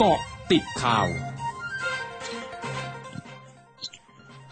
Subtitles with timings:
[0.00, 0.20] เกาะ
[0.52, 1.06] ติดข่าว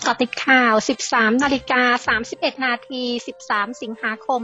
[0.03, 0.75] เกาะติดข่าว
[1.09, 1.83] 13 นาฬิกา
[2.23, 3.03] 31 นาที
[3.43, 4.41] 13 สิงหาคม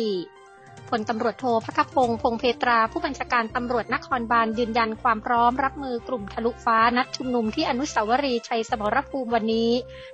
[0.00, 9.70] 2564 พลตำรวจโทพักพงศ์พงเพตรา ผู้บัญชาการตำรวจนครบาลยืนยันความพร้อมรับมือกลุ่มทะลุฟ้านัดชุมนุมที่อนุสาวรีย์ชัยสมรภูมิวันนี้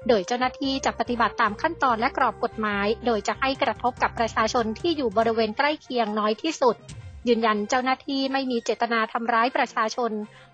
[0.09, 6.77] โดยเจ้าหน้าที่จะปฏิบัติตามขั้นตอนและกรอบกฎหมาย โดยจะให้กระทบกับประชาชนที่อยู่บริเวณใกล้เคียงน้อยที่สุด
[7.29, 10.13] ยืนยันเจ้าหน้าที่ไม่มีเจตนาทำร้ายประชาชน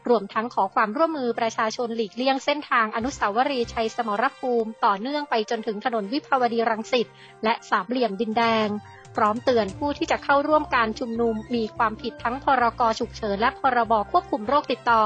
[0.08, 7.06] รวมทั้งขอความร่วมมือประชาชนหลีกเลี่ยงเส้นทางอนุสาวรีย์ชัยสมรภูมิ ต่อเนื่องไปจนถึงถนนวิภาวดีรังสิต
[7.44, 8.68] และสามเหลี่ยมดินแดง
[9.16, 15.04] พร้อมเตือนผู้ที่จะเข้าร่วมการชุมนุมมีความผิดทั้งพรกฉุกเฉินและพรบควบคุมโรคติดต่อ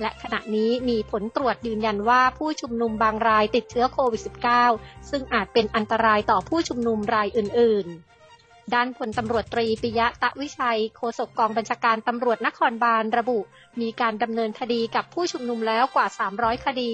[0.00, 4.22] และขณะนี้มีผลตรวจยืนยันว่าผู้ชุมนุมบางรายติดเชื้อโควิด
[4.66, 8.14] -19 ซึ่งอาจเป็นอันตรายต่อผู้ชุมนุมรายอื่น ๆ
[8.74, 13.38] ด้านพลตำรวจตรีปิยะตะวิชัย โฆษกกองบัญชาการตำรวจนครบาลระบุ
[13.80, 16.06] มีการดำเนินคดีกับผู้ชุมนุมแล้วกว่า
[16.36, 16.92] 300 คดี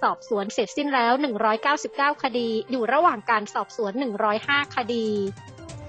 [0.00, 1.12] สอบสวนเสร็จสิ้นแล้ว
[1.68, 3.92] 199 คดี อยู่ระหว่างการสอบสวน
[4.34, 5.06] 105 คดี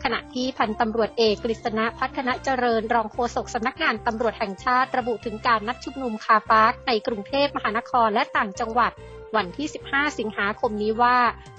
[0.04, 8.92] ขณะที่พันตำรวจเอกกฤษณะพัฒนาเจริญ รองโฆษกสำนักงานตำรวจแห่งชาติระบุถึงการนัดชุมนุมคาปาร์คในกรุงเทพมหานครและต่างจังหวัด
[9.36, 11.18] วันที่ 15 สิงหาคมนี้ว่า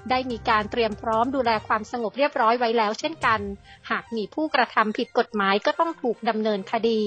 [0.09, 3.39] ได้มีการเตรียมพร้อมดูแลความสงบเรียบร้อยไว้แล้วเช่นกัน
[3.89, 7.03] หากมีผู้กระทำผิดกฎหมายก็ต้องถูกดำเนินคดี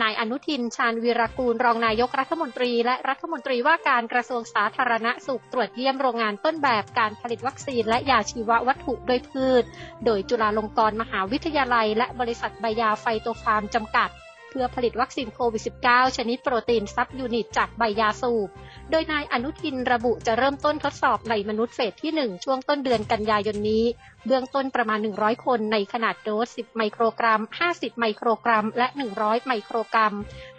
[0.00, 9.64] นายอนุทิน ชาญวีรกูล รองนายกรัฐมนตรี และรัฐมนตรีว่าการกระทรวงสาธารณสุขตรวจเยี่ยมโรงงานต้นแบบการผลิตวัคซีนและยาชีววัตถุโดยพืช
[10.04, 14.08] โดยจุฬาลงกรณ์มหาวิทยาลัย และบริษัทใบยาไฟโตฟาร์มจำกัด
[14.52, 18.48] เพื่อผลิตวัคซีนโควิด -19 ชนิดโปรตีนซับยูนิตจากใบยาสูบ
[18.90, 23.84] โดยนายอนุทินระบุจะเริ่มต้นทดสอบในมนุษย์เฟสที่ 1 ช่วงต้นเดือนกันยายนนี้
[24.26, 28.86] เบื้องต้นประมาณ 100 คนในขนาดโดส 10 ไมโครกรัม 50 ไมโครกรัม และ
[29.16, 30.14] 100 ไมโครกรัม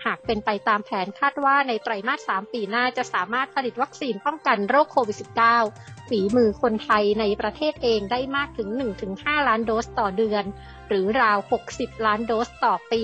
[0.05, 5.17] หากเป็นไปตามแผนคาดว่าในไตรมาส 3 ปีหน้าจะสามารถผลิตวัคซีนป้องกันโรคโควิด
[5.63, 8.69] -19 ฝีมือคนไทยในประเทศเองได้มากถึง
[9.07, 10.43] 1-5 ล้านโดสต่อเดือน
[10.87, 11.37] หรือราว
[11.71, 13.03] 60 ล้านโดสต่อปี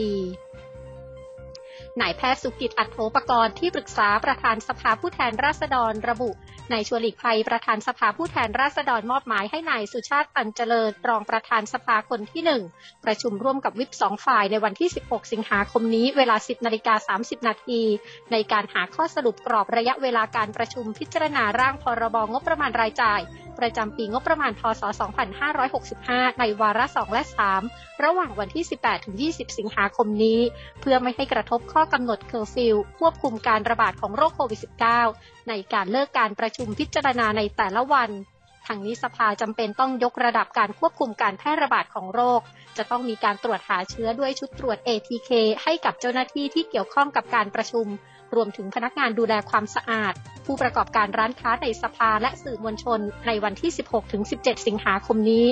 [2.01, 6.31] นายแพทย์สุกิจอัตโธปกรณ์ที่ปรึกษาประธานสภาผู้แทนราษฎรระบุ
[6.71, 12.43] นายชวลิกภัยประธานสภาผู้แทนราษฎรมอบหมายให้นายสุชาติตันเจริญรองประธานสภาคนที่
[12.75, 17.81] 1 ประชุมร่วมกับวิปสองฝ่ายในวันที่ 16 สิงหาคมนี้เวลา 10นาฬิกา30 นาที
[18.31, 23.21] ในการหาข้อสรุปกรอบระยะเวลาการประชุมพิจารณาร่างพรบงบประมาณรายจ่าย
[23.59, 24.83] ประจำปีงบประมาณพศ
[25.61, 27.23] 2565 ในวาระ 2 และ
[27.63, 28.65] 3 ระหว่างวันที่
[29.31, 30.39] 18-20 สิงหาคมนี้
[30.81, 34.59] เพื่อไม่ให้กระทบข้อกำหนดเคอร์ฟิวควบคุมการระบาดของโรคโควิด
[35.03, 38.09] -19 ในการเลิกการประชุมพิจารณาในแต่ละวัน
[38.67, 42.41] ทางนี้สภาจำเป็นต้องยกระดับการควบคุมการแพร่ระบาดของโรค
[42.77, 45.31] จะต้องมีการตรวจหาเชื้อด้วยชุดตรวจ ATK
[45.63, 47.87] ให้กับเจ้าหน้าที่ที่เกี่ยวข้องกับการประชุม
[48.35, 50.13] รวมถึงพนักงานดูแลความสะอาด
[50.51, 53.71] ผู้ประกอบการร้านค้าในสภาและสื่อมวลชนในวันที่
[54.19, 55.45] 16-17 สิงหาคมนี้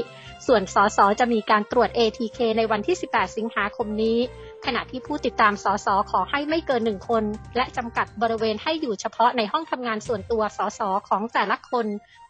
[0.47, 4.18] ส่วนสสจะมีการตรวจ ATK ในวันที่ 18 สิงหาคมนี้
[4.66, 7.24] ขณะที่ผู้ติดตามสสขอให้ไม่เกินหนึ่งคน
[7.56, 11.85] และจำกัดบริเวณให้อยู่เฉพาะในห้องทำงานส่วนตัวสสของแต่ละคน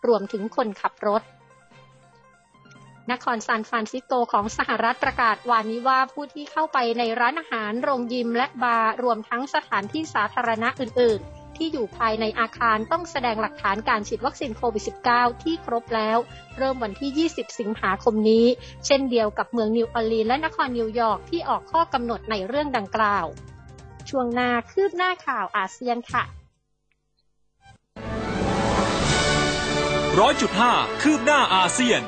[0.08, 1.22] รวมถึงคนขับรถ
[3.12, 16.18] นครซานฟรานซิสโกของสหรัฐประกาศวานนี้ว่าผู้ที่เข้าไปในร้านอาหาร โรงยิมและบาร์รวมทั้งสถานที่สาธารณะอื่น ๆ ที่อยู่ภายในอาคารต้องแสดงหลักฐานการฉีดวัคซีนโควิด -19 ที่ครบแล้ว
[16.58, 18.46] เริ่มวันที่ 20 สิงหาคมนี้
[18.86, 23.26] เช่นเดียวกับเมืองนิวออร์ลีนและนครนิวยอร์กที่ออกข้อกำหนดในเรื่องดังกล่าว
[24.10, 26.24] ช่วงหน้าคืบหน้าข่าวอาเซียนค่ะ
[30.20, 32.02] ร้อยจุดห้าคืบหน้าอาเซียน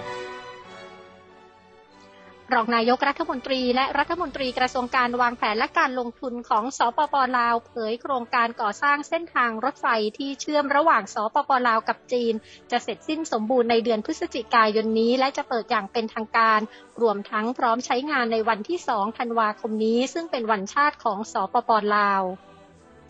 [2.53, 9.87] รองนายกรัฐมนตรีและรัฐมนตรีกระทรวงการวางแผนและการลงทุนของสปปลาวเผยโครงการก่อสร้างเส้นทางรถไฟ
[10.17, 12.33] ที่เชื่อมระหว่างสปปลาวกับจีน
[12.71, 16.59] จะเสร็จสิ้นสมบูรณ์ในเดือนพฤศจิกายนนี้ และจะเปิดอย่างเป็นทางการ
[17.01, 22.23] รวมทั้งพร้อมใช้งานในวันที่ 2 ธันวาคมนี้ ซึ่งเป็นวันชาติของสปปลาว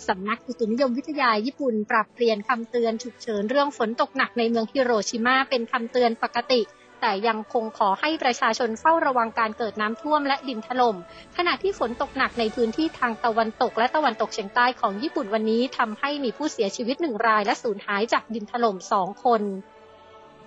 [0.08, 6.62] สำนักอุตุนิยมวิทยาญี่ปุ่น ปรับเปลี่ยนคำเตือนฉุกเฉินเรื่องฝนตกหนักในเมืองฮิโรชิมาเป็นคำเตือนปกติ
[7.02, 10.96] แต่ยังคงขอให้ประชาชนเฝ้าระวังการเกิดน้ำท่วมและดินถล่ม
[11.38, 19.44] ขณะที่ฝนตกหนักในพื้นที่ทางตะวันตกและตะวันตกเฉียงใต้ของญี่ปุ่นวันนี้ทำให้มีผู้เสียชีวิตหนึ่งรายและสูญหายจากดินถล่มสองคน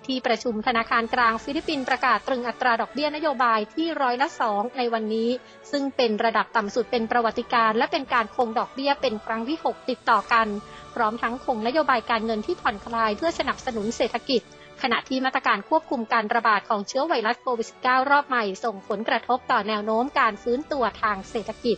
[0.05, 5.29] ที่ประชุมธนาคารกลางฟิลิปปินส์ประกาศตรึงอัตราดอกเบี้ยนโยบายที่ร้อยละสองในวันนี้
[5.71, 10.47] ซึ่งเป็นระดับต่ำสุดเป็นประวัติการณ์ และเป็นการคงดอกเบี้ยเป็นครั้งที่ 6 ติดต่อกัน
[10.95, 14.41] พร้อมทั้งคงนโยบายการเงินที่ผ่อนคลายเพื่อสนับสนุนเศรษฐกิจ
[14.83, 21.77] ขณะที่มาตรการควบคุมการระบาดของเชื้อไวรัสโควิด -19 รอบใหม่ ส่งผลกระทบต่อแนวโน้มการฟื้นตัวทางเศรษฐกิจ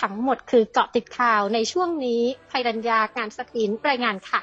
[0.00, 4.40] ทั้งหมดคือเกาะติดข่าวในช่วงนี้ภัยรัญญางานสกินรายงานค่ะ